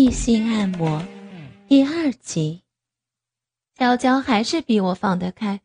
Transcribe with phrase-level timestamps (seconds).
[0.00, 1.04] 异性按摩
[1.66, 2.62] 第二集，
[3.74, 5.60] 娇娇还是比我放得开，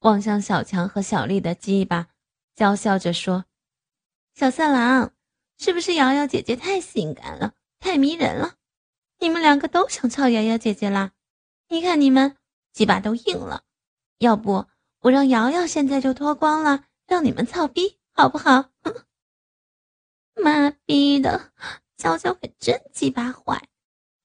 [0.00, 2.08] 望向小强和小丽的鸡巴，
[2.54, 3.46] 娇笑着说
[4.36, 5.14] ：“小色狼，
[5.56, 8.56] 是不是瑶瑶姐姐太性感了，太迷人了？
[9.18, 11.12] 你们两个都想操瑶瑶姐姐啦？
[11.70, 12.36] 你看你们
[12.74, 13.64] 鸡巴都硬了，
[14.18, 14.66] 要不
[15.00, 18.66] 我让瑶瑶现在就脱光了，让你们操逼，好不好？”
[20.36, 21.50] 妈逼的！
[22.00, 23.60] 娇娇可真鸡巴坏，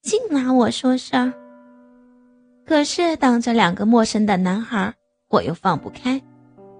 [0.02, 1.34] 净拿我说事儿。
[2.66, 4.94] 可是当着两个陌生的男孩，
[5.28, 6.22] 我又放不开，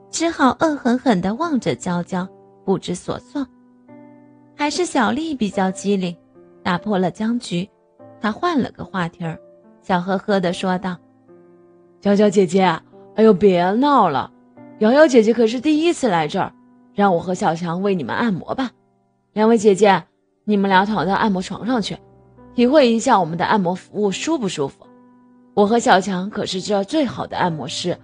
[0.10, 2.26] 只好恶狠狠地望着娇娇，
[2.64, 3.46] 不知所措。
[4.56, 6.16] 还是小丽比较机灵，
[6.64, 7.70] 打破了僵局。
[8.22, 9.38] 她换了个话题儿，
[9.82, 10.96] 笑呵呵地说道
[12.00, 12.64] ：“娇娇姐姐，
[13.16, 14.32] 哎呦别闹了，
[14.80, 16.54] 瑶瑶姐姐可是第一次来这儿，
[16.94, 18.72] 让我和小强为你们按摩吧。
[19.34, 20.02] 两位姐姐。”
[20.46, 21.98] 你们俩躺在按摩床上去，
[22.54, 24.86] 体会一下我们的按摩服务舒不舒服？
[25.56, 27.98] 我和小强可是这最好的按摩师，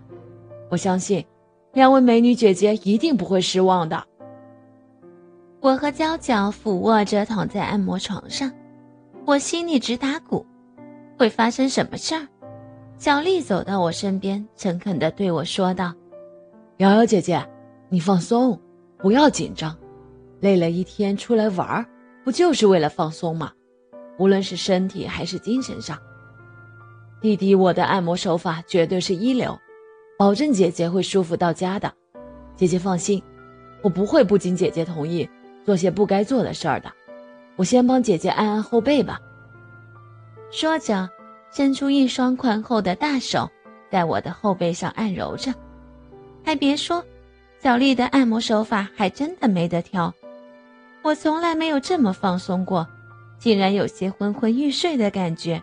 [0.70, 1.24] 我相信
[1.74, 4.04] 两位美女姐姐一定不会失望的。
[5.60, 8.52] 我和娇娇俯卧着躺在按摩床上，
[9.26, 10.44] 我心里直打鼓，
[11.20, 12.28] 会发生什么事儿？
[12.98, 15.94] 小丽走到我身边，诚恳地对我说道
[16.78, 17.46] ：“瑶瑶姐姐，
[17.90, 18.60] 你放松，
[18.98, 19.78] 不要紧张，
[20.40, 21.86] 累了一天出来玩儿。”
[22.24, 23.52] 不就是为了放松吗？
[24.18, 25.98] 无论是身体还是精神上，
[27.20, 29.60] 弟弟，我的按摩手法绝对是一流，
[30.18, 31.92] 保证姐姐会舒服到家的。
[32.56, 33.22] 姐姐放心，
[33.82, 35.28] 我不会不经姐姐同意
[35.66, 36.92] 做些不该做的事儿的。
[37.56, 39.20] 我先帮姐姐按按后背吧。
[40.52, 41.10] 说着，
[41.52, 43.50] 伸出一双宽厚的大手，
[43.90, 45.52] 在我的后背上按揉着。
[46.44, 47.04] 还别说，
[47.64, 50.14] 小丽的按摩手法还真的没得挑。
[51.04, 52.88] 我从来没有这么放松过，
[53.40, 55.62] 竟然有些昏昏欲睡的感觉。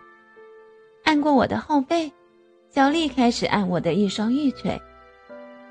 [1.03, 2.11] 按过我的后背，
[2.69, 4.79] 小丽开始按我的一双玉腿，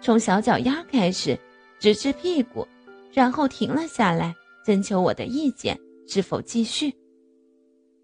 [0.00, 1.38] 从小脚丫开始，
[1.78, 2.66] 直至屁股，
[3.12, 4.34] 然后停了下来，
[4.64, 6.92] 征求我的意见，是否继续。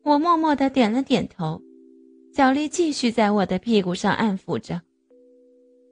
[0.02, 1.60] 我默默的点了点头。
[2.36, 4.82] 小丽继续在我的屁股上按抚着，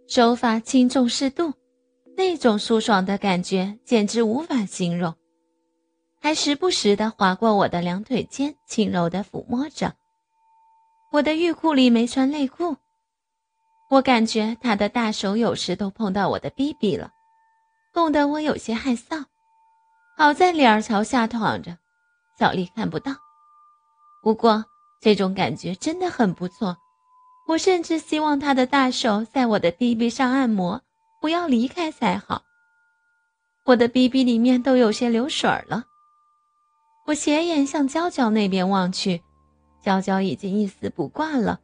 [0.06, 1.52] 手法轻重适度，
[2.16, 5.14] 那种舒爽的感觉简直无法形容。
[6.22, 9.96] 还时不时地划过我的两腿间，轻柔地抚摸着。
[11.10, 12.76] 我的浴裤里没穿内裤，
[13.90, 17.10] 我感觉他的大手有时都碰到我的逼逼了，
[17.92, 19.24] 弄得我有些害臊。
[20.16, 21.76] 好在脸儿朝下躺着，
[22.38, 23.16] 小丽看不到。
[24.22, 24.64] 不过
[25.00, 26.76] 这种感觉真的很不错，
[27.48, 30.82] 我甚至希望他的大手在我的逼逼上按摩，
[31.20, 32.44] 不要离开才好。
[33.64, 35.86] 我的逼逼里面都有些流水了。
[37.04, 39.22] 我斜眼向娇娇那边望去，
[39.82, 41.60] 娇娇已经一丝不挂了，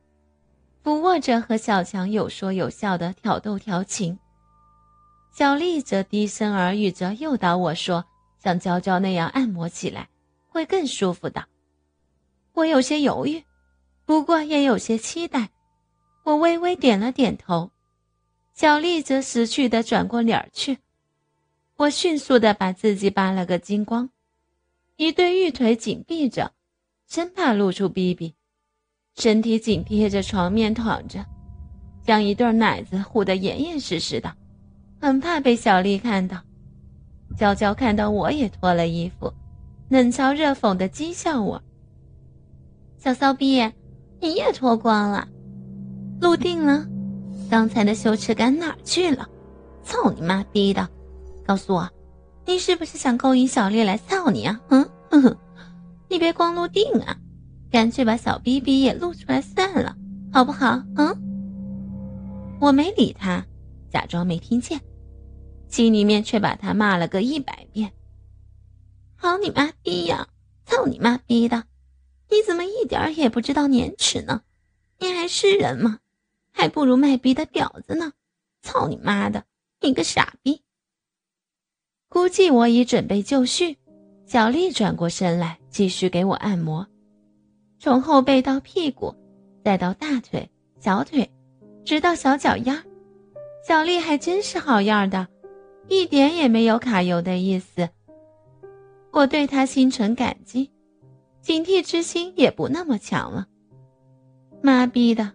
[0.82, 4.18] 俯卧着和小强有说有笑的挑逗调情。
[5.32, 8.04] 小丽则低声耳语着诱导我说
[8.42, 10.08] ：“像娇娇那样按摩起来
[10.48, 11.46] 会更舒服的。”
[12.54, 13.44] 我有些犹豫，
[14.04, 15.50] 不过也有些期待。
[16.24, 17.70] 我微微点了点头，
[18.54, 20.78] 小丽则识趣的转过脸去。
[21.76, 24.10] 我迅速的把自己扒了个精光。
[25.00, 26.50] 一对玉腿紧闭着，
[27.06, 28.34] 生怕露出逼逼，
[29.14, 31.24] 身体紧贴着床面躺着，
[32.02, 34.34] 将一对奶子护得严严实实的，
[35.00, 36.42] 很怕被小丽看到。
[37.36, 39.32] 娇娇看到我也脱了衣服，
[39.88, 41.62] 冷嘲热讽的讥笑我
[42.98, 43.62] ：“小骚逼，
[44.20, 45.28] 你也脱光了？
[46.20, 46.84] 入定了？
[47.48, 49.28] 刚才的羞耻感哪去了？
[49.84, 50.88] 操你妈逼的！
[51.46, 51.88] 告诉我。”
[52.48, 54.58] 你是不是想勾引小丽来操你啊？
[54.70, 55.36] 嗯哼哼，
[56.08, 57.14] 你别光露腚啊，
[57.70, 59.94] 干脆把小逼逼也露出来算了，
[60.32, 60.82] 好不好？
[60.96, 61.14] 嗯。
[62.58, 63.44] 我没理他，
[63.90, 64.80] 假装没听见，
[65.68, 67.92] 心里面却把他骂了个一百遍。
[69.14, 70.26] 好你妈逼呀！
[70.64, 71.64] 操你妈逼的！
[72.30, 74.40] 你怎么一点也不知道廉耻呢？
[74.98, 75.98] 你还是人吗？
[76.50, 78.14] 还不如卖逼的婊子呢！
[78.62, 79.44] 操你妈的！
[79.82, 80.62] 你个傻逼！
[82.08, 83.76] 估计我已准备就绪，
[84.26, 86.86] 小丽转过身来，继续给我按摩，
[87.78, 89.14] 从后背到屁股，
[89.62, 90.48] 再到大腿、
[90.80, 91.30] 小腿，
[91.84, 92.82] 直到小脚丫。
[93.66, 95.28] 小丽还真是好样的，
[95.88, 97.88] 一点也没有卡油的意思。
[99.10, 100.70] 我对她心存感激，
[101.42, 103.46] 警惕之心也不那么强了。
[104.62, 105.32] 妈逼的，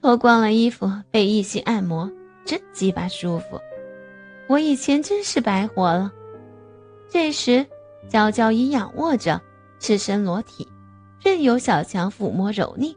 [0.00, 2.08] 脱光了衣服被异性按摩，
[2.44, 3.60] 真鸡巴舒服。
[4.52, 6.12] 我以前真是白活了。
[7.08, 7.64] 这时，
[8.06, 9.40] 娇娇已仰卧着，
[9.80, 10.68] 赤身裸体，
[11.22, 12.94] 任由小强抚摸蹂躏，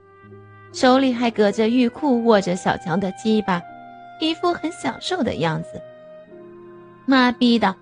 [0.73, 3.61] 手里还隔着浴裤握着小强的鸡巴，
[4.19, 5.81] 一副很享受的样子。
[7.05, 7.73] 妈逼的，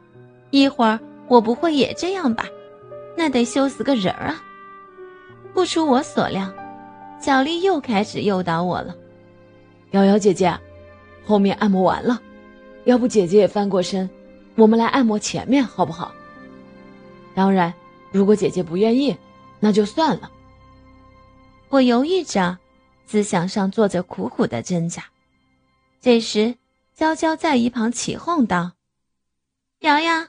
[0.51, 2.45] 一会儿我不会也这样吧？
[3.17, 4.39] 那得羞死个人啊！
[5.51, 6.47] 不出我所料，
[7.19, 8.93] 小丽又开始诱导我了。
[9.91, 10.55] 瑶瑶姐姐，
[11.25, 12.21] 后面按摩完了，
[12.85, 14.09] 要不姐姐也翻过身，
[14.55, 16.13] 我们来按摩前面好不好？
[17.33, 17.73] 当然，
[18.11, 19.17] 如果姐姐不愿意，
[19.59, 20.29] 那就算了。
[21.69, 22.57] 我犹豫着，
[23.07, 25.05] 思想上做着苦苦的挣扎。
[26.01, 26.55] 这时，
[26.93, 28.73] 娇娇在一旁起哄道
[29.79, 30.27] ：“瑶瑶，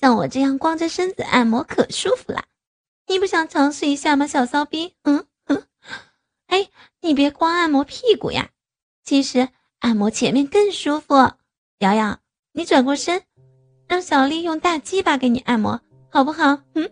[0.00, 2.44] 像我这样光着身子按摩可舒服了。”
[3.08, 4.94] 你不想尝试一下吗，小骚逼？
[5.02, 5.64] 嗯哼，
[6.46, 6.68] 哎，
[7.00, 8.50] 你别光按摩屁股呀，
[9.02, 9.48] 其实
[9.78, 11.14] 按摩前面更舒服。
[11.80, 12.16] 瑶瑶，
[12.52, 13.20] 你转过身，
[13.86, 15.78] 让小丽用大鸡巴给你按摩，
[16.08, 16.58] 好不好？
[16.72, 16.88] 嗯，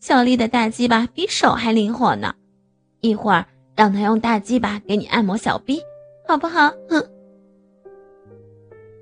[0.00, 2.34] 小丽的大鸡巴比手还灵活呢，
[3.00, 3.46] 一会儿
[3.76, 5.80] 让她用大鸡巴给你按摩小臂，
[6.26, 6.72] 好不好？
[6.88, 7.00] 哼，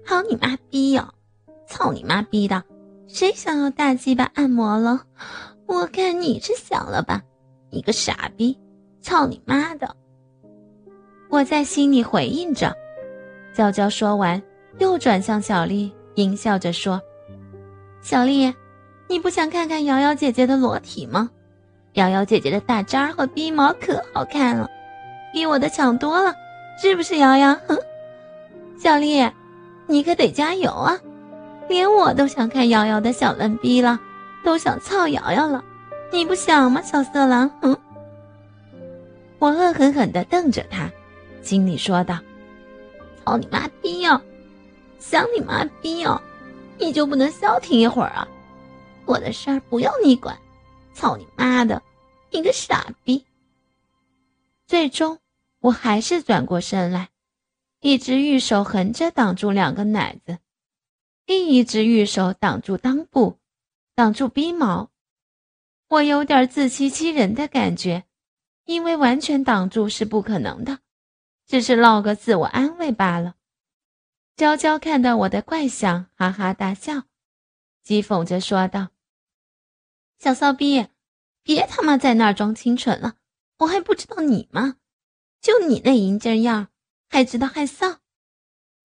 [0.05, 1.09] 好你妈逼哟！
[1.67, 2.63] 操你妈逼的，
[3.09, 5.01] 谁想要大鸡巴按摩了？
[5.65, 7.23] 我看你是想了吧，
[7.71, 8.59] 你个傻逼！
[9.01, 9.97] 操你妈的！
[11.31, 12.77] 我在心里回应着。
[13.55, 14.43] 娇娇说完，
[14.79, 17.01] 又转向小丽，阴笑着说
[18.03, 18.53] ：“小丽，
[19.09, 21.31] 你不想看看瑶瑶姐姐的裸体吗？
[21.95, 24.69] 瑶瑶姐姐的大渣和逼毛可好看了，
[25.33, 26.35] 比我的强多了，
[26.81, 27.19] 是不是？
[27.19, 27.79] 瑶瑶，哼！
[28.79, 29.31] 小丽，
[29.87, 30.99] 你可得加油啊！
[31.69, 34.01] 连我都想看瑶瑶的小嫩逼了。”
[34.45, 35.65] 都想操瑶瑶了，
[36.13, 37.51] 你不想吗，小色狼？
[37.63, 37.75] 哼！
[39.41, 40.91] 我恶狠狠地瞪着他，
[41.41, 42.19] 心里说道
[43.25, 44.21] ：“操你妈逼哟！
[45.07, 46.21] 想你妈逼哦！
[46.79, 48.27] 你就不能消停一会儿啊？
[49.05, 50.37] 我的事儿不用你管！
[50.95, 51.83] 操你妈的，
[52.31, 53.23] 你个傻逼！”
[54.67, 55.19] 最终，
[55.61, 57.11] 我还是转过身来，
[57.81, 60.39] 一只玉手横着挡住两个奶子，
[61.27, 63.39] 另一只玉手挡住裆部。
[63.95, 64.91] 挡住逼毛，
[65.89, 68.05] 我有点自欺欺人的感觉，
[68.65, 70.79] 因为完全挡住是不可能的，
[71.47, 73.35] 只是落个自我安慰罢了。
[74.37, 77.05] 娇娇看到我的怪相，哈哈大笑，
[77.87, 78.89] 讥讽着说道
[80.19, 80.89] ：“小骚逼，
[81.45, 83.15] 别他妈在那儿装清纯了，
[83.59, 84.77] 我还不知道你吗？
[85.41, 86.69] 就你那淫劲样，
[87.09, 87.99] 还知道害臊？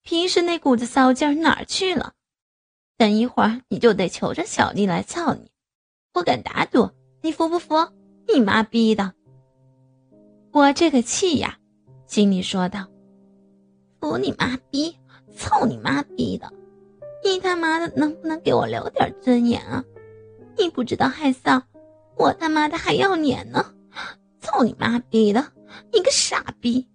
[0.04, 2.14] 平时那股子骚劲哪儿去了？”
[2.96, 5.50] 等一会儿你就得求着小丽来操你，
[6.14, 6.92] 我敢打赌，
[7.22, 7.76] 你服不服？
[8.28, 9.16] 你妈逼的！
[10.52, 11.58] 我这个气呀，
[12.06, 12.86] 心里说道
[14.00, 14.99] ：“服你妈逼，
[15.36, 16.52] 操你妈逼的！
[17.24, 19.84] 你他妈的能不能给我留点尊严啊？
[20.58, 21.62] 你不知道害臊，
[22.18, 23.74] 我他妈的还要脸呢！
[24.40, 25.46] 操你妈逼的，
[25.94, 26.88] 你个傻逼！”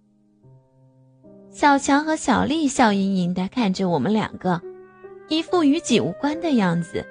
[1.51, 4.61] 小强和小丽笑盈盈的看着我们两个。
[5.27, 7.03] 一副与己无关的样子。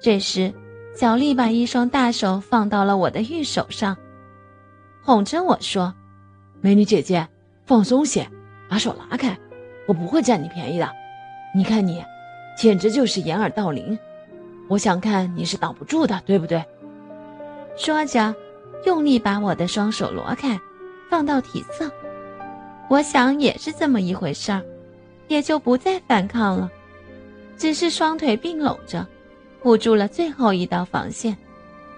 [0.00, 0.52] 这时，
[0.96, 3.96] 小丽把一双大手放到了我的玉手上，
[5.02, 5.94] 哄着我说
[6.60, 7.28] ：“美女姐姐，
[7.64, 8.28] 放松些，
[8.68, 9.38] 把手拉开，
[9.90, 10.88] 我不会占你便宜的。
[11.52, 12.00] 你看你，
[12.56, 13.98] 简直就是掩耳盗铃。
[14.68, 16.64] 我想看你是挡不住的，对不对？”
[17.76, 18.32] 说着，
[18.86, 20.56] 用力把我的双手挪开，
[21.10, 21.90] 放到体侧。
[22.88, 24.62] 我想也是这么一回事儿，
[25.26, 26.70] 也就不再反抗了。
[27.56, 29.04] 只是双腿并拢着，
[29.60, 31.36] 护住了最后一道防线。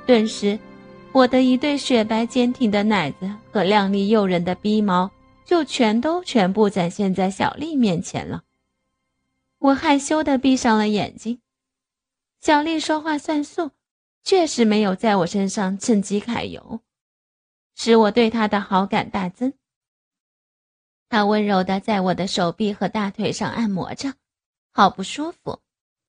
[0.06, 0.58] 顿时，
[1.12, 5.10] 我的一对雪白坚挺的奶子和靓丽诱人的逼毛，
[5.44, 8.44] 就全都全部展现在小丽面前了。
[9.58, 11.40] 我害羞的闭上了眼睛。
[12.40, 13.70] 小丽说话算数，
[14.24, 16.80] 确实没有在我身上趁机揩油，
[17.74, 19.52] 使我对她的好感大增。
[21.08, 24.14] 她温柔的在我的手臂和大腿上按摩着。
[24.74, 25.60] 好不舒服。